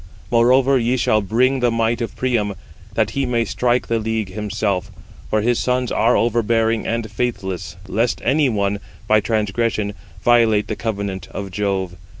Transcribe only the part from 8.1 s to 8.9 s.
any one,